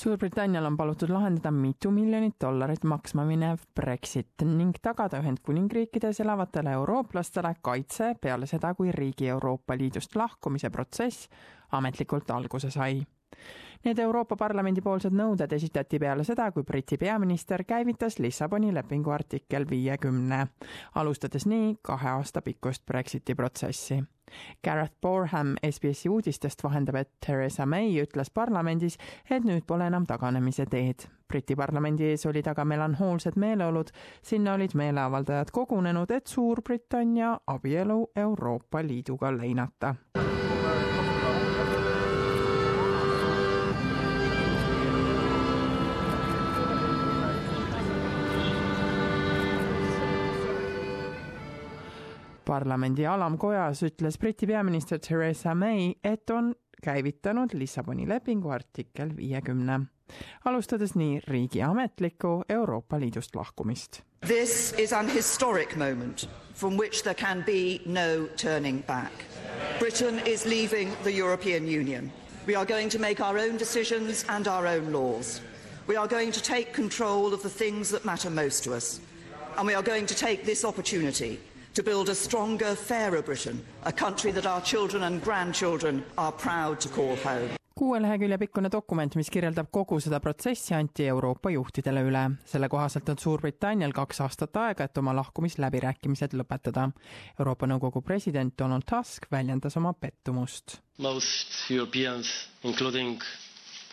Suurbritannial 0.00 0.64
on 0.64 0.76
palutud 0.80 1.10
lahendada 1.12 1.50
mitu 1.52 1.90
miljonit 1.92 2.38
dollarit 2.40 2.84
maksma 2.88 3.26
minev 3.28 3.66
Brexit 3.76 4.44
ning 4.48 4.72
tagada 4.80 5.18
Ühendkuningriikides 5.20 6.22
elavatele 6.24 6.72
eurooplastele 6.78 7.50
kaitse 7.60 8.14
peale 8.20 8.48
seda, 8.48 8.72
kui 8.74 8.94
riigi 8.96 9.28
Euroopa 9.28 9.76
Liidust 9.76 10.16
lahkumise 10.16 10.70
protsess 10.72 11.28
ametlikult 11.76 12.32
alguse 12.32 12.70
sai 12.72 13.02
Need 13.84 13.98
Euroopa 13.98 14.36
Parlamendi 14.36 14.82
poolsed 14.84 15.14
nõuded 15.16 15.52
esitati 15.56 15.98
peale 15.98 16.24
seda, 16.24 16.50
kui 16.52 16.66
Briti 16.68 16.98
peaminister 17.00 17.64
käivitas 17.64 18.18
Lissaboni 18.20 18.74
lepingu 18.76 19.10
artikkel 19.10 19.64
viiekümne, 19.70 20.46
alustades 21.00 21.46
nii 21.48 21.78
kahe 21.82 22.10
aasta 22.18 22.42
pikkust 22.44 22.84
Brexiti 22.86 23.34
protsessi. 23.34 24.02
Gareth 24.64 24.94
Borham 25.02 25.54
SBS-i 25.70 26.08
uudistest 26.08 26.62
vahendab, 26.64 27.00
et 27.00 27.10
Theresa 27.26 27.66
May 27.66 27.96
ütles 28.02 28.30
parlamendis, 28.34 28.98
et 29.30 29.44
nüüd 29.44 29.64
pole 29.66 29.88
enam 29.90 30.06
taganemise 30.06 30.66
teed. 30.70 31.08
Briti 31.30 31.56
parlamendi 31.56 32.10
ees 32.10 32.26
olid 32.26 32.46
aga 32.50 32.64
melanhoolsed 32.64 33.38
meeleolud, 33.38 33.90
sinna 34.22 34.54
olid 34.58 34.74
meeleavaldajad 34.74 35.54
kogunenud, 35.54 36.10
et 36.10 36.26
Suurbritannia 36.26 37.38
abielu 37.46 38.02
Euroopa 38.16 38.84
Liiduga 38.86 39.32
leinata. 39.36 39.94
Parlamendi 52.44 53.06
alamkojas 53.06 53.82
ütles 53.82 54.18
Briti 54.18 54.46
peaminister 54.46 54.98
Theresa 54.98 55.54
May, 55.54 55.94
et 56.04 56.30
on 56.30 56.54
käivitanud 56.82 57.50
Lissaboni 57.54 58.08
lepingu 58.08 58.50
artikkel 58.50 59.16
viiekümne, 59.16 59.80
alustades 60.44 60.94
nii 60.94 61.20
riigi 61.28 61.62
ametlikku 61.62 62.42
Euroopa 62.48 63.00
Liidust 63.00 63.36
lahkumist. 63.36 64.02
This 64.26 64.74
is 64.78 64.92
an 64.92 65.08
historic 65.08 65.76
moment 65.76 66.28
from 66.54 66.76
which 66.78 67.02
there 67.02 67.14
can 67.14 67.44
be 67.44 67.80
no 67.86 68.26
turning 68.36 68.82
back. 68.86 69.12
Britain 69.78 70.20
is 70.26 70.46
leaving 70.46 70.92
the 71.02 71.12
European 71.12 71.68
Union. 71.68 72.12
We 72.46 72.56
are 72.56 72.66
going 72.66 72.90
to 72.90 72.98
make 72.98 73.20
our 73.20 73.38
own 73.38 73.58
decisions 73.58 74.24
and 74.28 74.48
our 74.48 74.66
own 74.66 74.92
laws. 74.92 75.40
We 75.86 75.96
are 75.96 76.08
going 76.08 76.32
to 76.32 76.42
take 76.42 76.72
control 76.72 77.34
of 77.34 77.42
the 77.42 77.64
things 77.64 77.90
that 77.90 78.04
matter 78.04 78.30
most 78.30 78.64
to 78.64 78.74
us. 78.74 79.00
And 79.58 79.66
we 79.66 79.74
are 79.74 79.82
going 79.82 80.06
to 80.06 80.14
take 80.14 80.44
this 80.44 80.64
opportunity 80.64 81.38
to 81.74 81.82
build 81.82 82.08
a 82.08 82.14
stronger, 82.14 82.74
fairer 82.74 83.22
Britain, 83.22 83.60
a 83.84 83.92
country 83.92 84.32
that 84.32 84.46
our 84.46 84.62
children 84.62 85.02
and 85.02 85.22
grandchildren 85.22 86.04
are 86.16 86.32
proud 86.32 86.80
to 86.80 86.88
call 86.88 87.16
home. 87.16 87.60
kuue 87.80 88.02
lehekülje 88.02 88.36
pikkune 88.38 88.68
dokument, 88.72 89.14
mis 89.16 89.30
kirjeldab 89.32 89.70
kogu 89.72 89.96
seda 90.04 90.18
protsessi, 90.20 90.74
anti 90.76 91.06
Euroopa 91.08 91.50
juhtidele 91.50 92.02
üle. 92.04 92.30
selle 92.44 92.68
kohaselt 92.68 93.08
on 93.08 93.18
Suurbritannial 93.18 93.92
kaks 93.96 94.20
aastat 94.20 94.56
aega, 94.56 94.84
et 94.84 94.98
oma 94.98 95.14
lahkumisläbirääkimised 95.16 96.36
lõpetada. 96.36 96.90
Euroopa 97.38 97.66
Nõukogu 97.66 98.02
president 98.02 98.54
Donald 98.58 98.84
Tusk 98.90 99.30
väljendas 99.32 99.76
oma 99.76 99.92
pettumust. 99.92 100.76
Most 100.98 101.70
Europeans, 101.70 102.28
including 102.64 103.22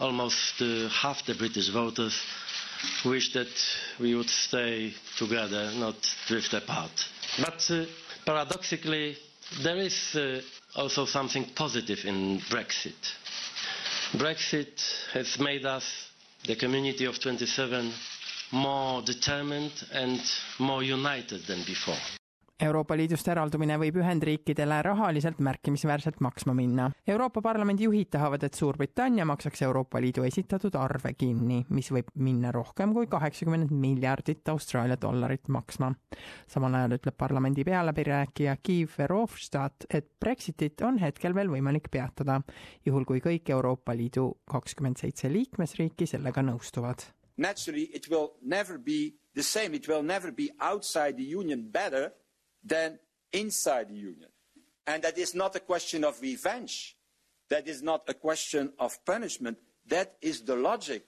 almost 0.00 0.62
uh, 0.62 0.88
half 1.02 1.24
the 1.24 1.34
British 1.34 1.72
voters, 1.72 2.14
wish 3.04 3.32
that 3.32 3.50
we 4.00 4.14
would 4.14 4.30
stay 4.30 4.94
together, 5.18 5.72
not 5.78 5.96
drift 6.28 6.54
apart. 6.54 7.08
But 7.40 7.70
uh, 7.70 7.84
paradoxically, 8.26 9.16
there 9.62 9.76
is 9.78 10.14
uh, 10.14 10.40
also 10.76 11.06
something 11.06 11.44
positive 11.54 12.04
in 12.04 12.40
Brexit. 12.50 12.94
Brexit 14.12 14.80
has 15.12 15.38
made 15.38 15.64
us, 15.64 15.84
the 16.46 16.56
community 16.56 17.04
of 17.06 17.18
27, 17.18 17.92
more 18.52 19.00
determined 19.02 19.72
and 19.92 20.20
more 20.58 20.82
united 20.82 21.46
than 21.46 21.62
before. 21.64 21.96
Euroopa 22.62 22.94
Liidust 22.94 23.26
eraldumine 23.26 23.74
võib 23.80 23.96
Ühendriikidele 23.98 24.76
rahaliselt 24.86 25.40
märkimisväärselt 25.42 26.20
maksma 26.22 26.54
minna. 26.54 26.84
Euroopa 27.10 27.42
Parlamendi 27.42 27.88
juhid 27.88 28.12
tahavad, 28.14 28.44
et 28.46 28.54
Suurbritannia 28.54 29.24
maksaks 29.26 29.64
Euroopa 29.66 29.98
Liidu 30.00 30.22
esitatud 30.28 30.76
arve 30.78 31.10
kinni, 31.18 31.64
mis 31.74 31.90
võib 31.90 32.12
minna 32.22 32.52
rohkem 32.54 32.94
kui 32.94 33.08
kaheksakümmend 33.10 33.74
miljardit 33.74 34.48
Austraalia 34.54 34.96
dollarit 35.00 35.48
maksma. 35.48 35.90
samal 36.46 36.74
ajal 36.78 36.94
ütleb 37.00 37.18
parlamendi 37.18 37.64
pealäbirääkija 37.64 38.56
Guy 38.62 38.86
Verhofstadt, 38.98 39.88
et 39.90 40.06
Brexitit 40.20 40.80
on 40.86 40.98
hetkel 41.02 41.34
veel 41.34 41.50
võimalik 41.50 41.90
peatada, 41.90 42.40
juhul 42.86 43.04
kui 43.04 43.18
kõik 43.20 43.50
Euroopa 43.50 43.96
Liidu 43.96 44.38
kakskümmend 44.44 45.02
seitse 45.02 45.32
liikmesriiki 45.32 46.06
sellega 46.06 46.42
nõustuvad. 46.42 47.02
Naturally 47.36 47.90
it 47.92 48.08
will 48.08 48.36
never 48.40 48.78
be 48.78 49.14
the 49.34 49.42
same, 49.42 49.74
it 49.74 49.88
will 49.88 50.02
never 50.02 50.30
be 50.30 50.50
outside 50.60 51.16
the 51.16 51.36
union 51.36 51.66
better 51.72 52.12
than 52.62 52.98
inside 53.32 53.88
the 53.88 53.94
Union. 53.94 54.28
And 54.86 55.02
that 55.02 55.18
is 55.18 55.34
not 55.34 55.54
a 55.56 55.60
question 55.60 56.04
of 56.04 56.20
revenge. 56.20 56.96
That 57.48 57.68
is 57.68 57.82
not 57.82 58.02
a 58.08 58.14
question 58.14 58.72
of 58.78 59.04
punishment. 59.04 59.58
That 59.86 60.16
is 60.20 60.42
the 60.42 60.56
logic 60.56 61.04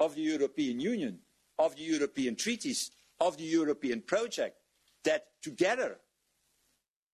of 0.00 0.14
the 0.14 0.22
European 0.22 0.80
Union, 0.80 1.18
of 1.58 1.76
the 1.76 1.82
European 1.82 2.36
treaties, 2.36 2.90
of 3.20 3.36
the 3.36 3.44
European 3.44 4.02
project, 4.02 4.56
that 5.04 5.26
together 5.42 5.98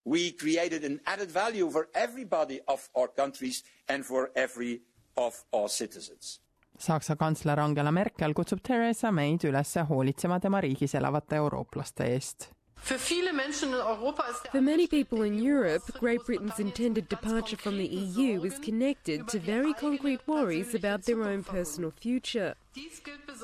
we 0.05 0.33
created 0.33 0.85
an 0.85 1.01
added 1.07 1.31
value 1.31 1.71
for 1.71 1.89
everybody 1.95 2.61
of 2.67 2.89
our 2.97 3.09
countries 3.09 3.63
and 3.89 4.05
for 4.05 4.31
every 4.35 4.81
of 5.17 5.45
our 5.53 5.69
citizens. 5.69 6.41
Saksa 6.79 7.17
kantsler 7.17 7.59
Angela 7.59 7.91
Merkel 7.91 8.33
kutsub 8.35 8.63
Theresa 8.63 9.11
May'd 9.13 9.45
üles 9.45 9.75
hoolitsema 9.89 10.39
tema 10.41 10.61
riigis 10.61 10.95
elavate 10.95 11.37
eurooplaste 11.37 12.07
eest 12.07 12.53
For 12.83 14.61
many 14.61 14.87
people 14.87 15.23
in 15.23 15.39
Europe, 15.39 15.83
Great 15.99 16.25
Britain's 16.25 16.59
intended 16.59 17.09
departure 17.09 17.57
from 17.57 17.77
the 17.77 17.87
EU 17.87 18.43
is 18.45 18.59
connected 18.59 19.29
to 19.29 19.39
very 19.39 19.75
concrete 19.75 20.21
worries 20.27 20.75
about 20.75 21.05
their 21.05 21.23
own 21.25 21.45
personal 21.45 21.91
future. 21.91 22.55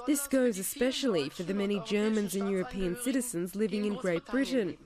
This 0.07 0.27
goes 0.27 0.59
especially 0.59 1.29
for 1.29 1.43
the 1.43 1.55
many 1.55 1.81
Germans 1.87 2.35
and 2.35 2.51
European 2.51 2.97
citizens 3.03 3.55
living 3.55 3.85
in 3.85 3.95
Great 3.95 4.25
Britain. 4.27 4.77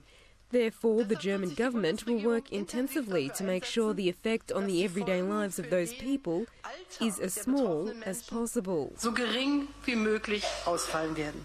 Therefore, 0.50 1.04
the 1.04 1.16
German 1.16 1.52
government 1.54 2.06
will 2.06 2.20
work 2.22 2.50
intensively 2.50 3.30
to 3.36 3.44
make 3.44 3.64
sure 3.64 3.92
the 3.92 4.08
effect 4.08 4.50
on 4.50 4.66
the 4.66 4.82
everyday 4.82 5.20
lives 5.20 5.58
of 5.58 5.68
those 5.68 5.92
people 5.92 6.46
is 7.02 7.18
as 7.20 7.34
small 7.34 7.92
as 8.06 8.22
possible. 8.22 8.92
so 8.96 9.10
gering 9.10 9.68
wie 9.84 9.94
möglich 9.94 10.44
ausfallen 10.64 11.14
werden. 11.16 11.44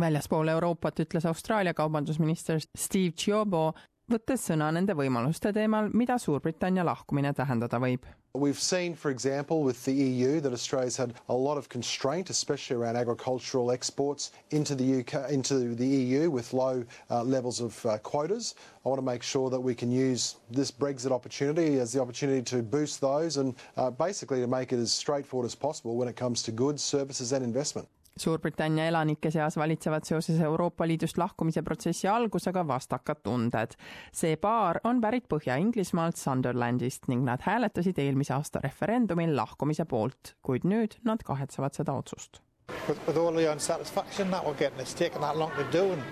Väljaspool 0.00 0.48
Euroopat 0.48 1.00
ütles 1.04 1.26
Austraalia 1.26 1.74
kaubandusminister 1.74 2.60
Steve 2.78 3.12
Chiobo, 3.16 3.72
võttes 4.10 4.48
sõna 4.48 4.70
nende 4.72 4.96
võimaluste 4.96 5.52
teemal, 5.52 5.90
mida 5.92 6.18
Suurbritannia 6.18 6.84
lahkumine 6.84 7.32
tähendada 7.36 7.80
võib. 7.80 8.06
We've 8.34 8.58
seen, 8.58 8.94
for 8.94 9.10
example, 9.10 9.62
with 9.62 9.84
the 9.84 9.92
EU 9.92 10.40
that 10.40 10.52
Australia's 10.52 10.96
had 10.96 11.12
a 11.28 11.34
lot 11.34 11.58
of 11.58 11.68
constraint, 11.68 12.30
especially 12.30 12.76
around 12.76 12.96
agricultural 12.96 13.70
exports 13.70 14.32
into 14.50 14.74
the 14.74 15.00
UK, 15.00 15.30
into 15.30 15.74
the 15.74 15.86
EU 15.86 16.30
with 16.30 16.54
low 16.54 16.82
uh, 17.10 17.22
levels 17.22 17.60
of 17.60 17.84
uh, 17.84 17.98
quotas. 17.98 18.54
I 18.86 18.88
want 18.88 18.98
to 18.98 19.04
make 19.04 19.22
sure 19.22 19.50
that 19.50 19.60
we 19.60 19.74
can 19.74 19.90
use 19.90 20.36
this 20.50 20.70
Brexit 20.70 21.12
opportunity 21.12 21.78
as 21.78 21.92
the 21.92 22.00
opportunity 22.00 22.40
to 22.56 22.62
boost 22.62 23.02
those 23.02 23.36
and 23.36 23.54
uh, 23.76 23.90
basically 23.90 24.40
to 24.40 24.46
make 24.46 24.72
it 24.72 24.78
as 24.78 24.92
straightforward 24.92 25.44
as 25.44 25.54
possible 25.54 25.96
when 25.96 26.08
it 26.08 26.16
comes 26.16 26.42
to 26.44 26.52
goods, 26.52 26.82
services 26.82 27.32
and 27.32 27.44
investment. 27.44 27.86
Suurbritannia 28.18 28.86
elanike 28.86 29.30
seas 29.30 29.56
valitsevad 29.56 30.04
seoses 30.04 30.40
Euroopa 30.40 30.86
Liidust 30.86 31.18
lahkumise 31.18 31.62
protsessi 31.62 32.08
algusega 32.08 32.66
vastakad 32.68 33.22
tunded. 33.22 33.72
see 34.12 34.36
paar 34.36 34.80
on 34.84 35.00
pärit 35.00 35.24
Põhja-Inglismaalt 35.32 36.16
Sunderlandist 36.16 37.08
ning 37.08 37.24
nad 37.24 37.40
hääletasid 37.42 37.98
eelmise 37.98 38.34
aasta 38.34 38.60
referendumil 38.64 39.36
lahkumise 39.36 39.84
poolt, 39.84 40.34
kuid 40.42 40.64
nüüd 40.64 40.98
nad 41.04 41.24
kahetsevad 41.24 41.72
seda 41.72 41.92
otsust. 41.92 42.42
With, 42.88 43.06
with 43.06 43.16
all 43.16 43.32
the 43.32 43.52
unsatisfaction 43.52 44.30
that 44.30 44.44
we're 44.44 44.58
getting, 44.58 44.80
it's 44.80 44.94
taken 44.94 45.20
that 45.22 45.36
long 45.36 45.50
to 45.56 45.64
do 45.72 45.92
and 45.92 46.02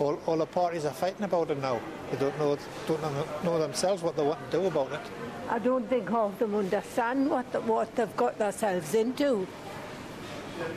all, 0.00 0.18
all 0.26 0.36
the 0.38 0.46
parties 0.46 0.84
are 0.84 0.94
fighting 0.94 1.24
about 1.24 1.50
it 1.50 1.60
now. 1.60 1.80
They 2.10 2.18
don't 2.18 2.38
know, 2.38 2.56
don't 2.86 3.44
know, 3.44 3.58
themselves 3.58 4.02
what 4.02 4.16
they 4.16 4.22
want 4.22 4.50
to 4.50 4.60
do 4.60 4.66
about 4.66 4.92
it. 4.92 5.00
I 5.50 5.58
don't 5.58 5.88
think 5.88 6.08
half 6.08 6.32
of 6.32 6.38
them 6.38 6.54
understand 6.54 7.30
what, 7.30 7.50
the, 7.52 7.60
what 7.60 7.94
they've 7.96 8.16
got 8.16 8.38
themselves 8.38 8.94
into. 8.94 9.46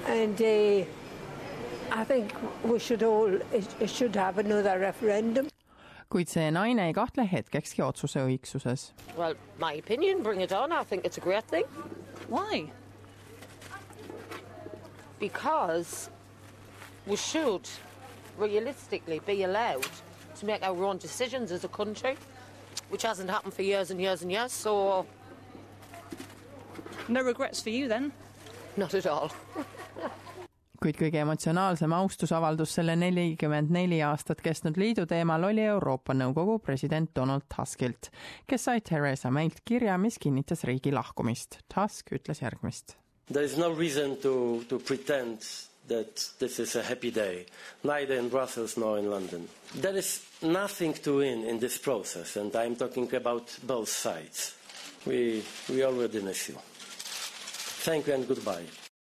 And 0.07 0.41
uh, 0.41 0.85
I 1.91 2.03
think 2.03 2.33
we 2.63 2.79
should 2.79 3.03
all 3.03 3.39
it 3.53 3.89
should 3.89 4.15
have 4.15 4.37
another 4.37 4.79
referendum. 4.79 5.47
kuid 6.11 6.27
see 6.27 6.49
naine 6.51 6.79
ei 6.83 6.93
kahtle 6.93 7.23
hetkekski 7.27 7.81
otsuse 7.85 8.19
õigsuses. 8.19 8.91
Well, 9.17 9.35
my 9.59 9.73
opinion, 9.73 10.23
bring 10.23 10.41
it 10.41 10.51
on. 10.51 10.71
I 10.71 10.83
think 10.83 11.05
it's 11.05 11.17
a 11.17 11.21
great 11.21 11.45
thing. 11.45 11.63
Why? 12.27 12.69
Because 15.19 16.09
we 17.07 17.15
should 17.15 17.69
realistically 18.37 19.19
be 19.25 19.43
allowed 19.43 19.87
to 20.39 20.45
make 20.45 20.63
our 20.63 20.83
own 20.83 20.97
decisions 20.97 21.51
as 21.51 21.63
a 21.63 21.69
country, 21.69 22.17
which 22.89 23.03
hasn't 23.03 23.29
happened 23.29 23.53
for 23.53 23.61
years 23.61 23.91
and 23.91 24.01
years 24.01 24.21
and 24.21 24.31
years. 24.31 24.51
So, 24.51 25.05
No 27.07 27.21
regrets 27.21 27.61
for 27.61 27.69
you 27.69 27.87
then? 27.87 28.11
Not 28.77 28.93
at 28.95 29.05
all. 29.05 29.29
kuid 30.81 30.97
kõige 30.97 31.19
emotsionaalsem 31.21 31.91
austusavaldus 31.93 32.71
selle 32.79 32.95
nelikümmend 32.97 33.69
neli 33.69 33.99
aastat 34.01 34.39
kestnud 34.41 34.79
liidu 34.81 35.05
teemal 35.05 35.43
oli 35.51 35.61
Euroopa 35.69 36.15
Nõukogu 36.17 36.57
president 36.65 37.11
Donald 37.15 37.45
Tuskilt, 37.53 38.09
kes 38.49 38.65
sai 38.65 38.81
Theresa 38.81 39.29
Maylt 39.29 39.61
kirja, 39.65 39.97
mis 40.01 40.17
kinnitas 40.17 40.65
riigi 40.65 40.93
lahkumist. 40.95 41.59
Tusk 41.69 42.15
ütles 42.17 42.41
järgmist. 42.41 42.95
There 43.31 43.45
is 43.45 43.57
no 43.57 43.69
reason 43.69 44.17
to, 44.23 44.63
to 44.69 44.79
pretend 44.79 45.45
that 45.87 46.25
this 46.39 46.59
is 46.59 46.75
a 46.75 46.83
happy 46.83 47.11
day, 47.11 47.45
neither 47.83 48.15
in 48.15 48.29
Brussels 48.29 48.77
nor 48.77 48.97
in 48.97 49.09
London. 49.09 49.47
There 49.75 49.97
is 49.97 50.21
nothing 50.41 50.93
to 51.03 51.17
win 51.17 51.43
in 51.45 51.59
this 51.59 51.77
process, 51.77 52.37
and 52.37 52.55
I'm 52.55 52.75
talking 52.75 53.13
about 53.13 53.55
both 53.63 53.89
sides. 53.89 54.55
We, 55.05 55.43
we 55.69 55.83
already 55.83 56.21
miss 56.21 56.49
you. 56.49 56.57
Thank 57.83 58.05
you 58.05 58.13
and 58.13 58.27
goodbye. 58.27 58.80